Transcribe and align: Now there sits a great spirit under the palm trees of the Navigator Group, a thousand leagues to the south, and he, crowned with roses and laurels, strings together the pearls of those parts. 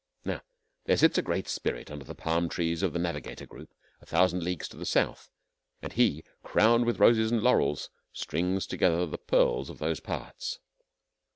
Now 0.25 0.41
there 0.85 0.97
sits 0.97 1.19
a 1.19 1.21
great 1.21 1.47
spirit 1.47 1.91
under 1.91 2.03
the 2.05 2.15
palm 2.15 2.49
trees 2.49 2.81
of 2.81 2.91
the 2.91 2.97
Navigator 2.97 3.45
Group, 3.45 3.69
a 4.01 4.05
thousand 4.07 4.41
leagues 4.41 4.67
to 4.69 4.77
the 4.77 4.83
south, 4.87 5.29
and 5.79 5.93
he, 5.93 6.23
crowned 6.41 6.85
with 6.85 6.97
roses 6.97 7.29
and 7.31 7.43
laurels, 7.43 7.91
strings 8.11 8.65
together 8.65 9.05
the 9.05 9.19
pearls 9.19 9.69
of 9.69 9.77
those 9.77 9.99
parts. 9.99 10.57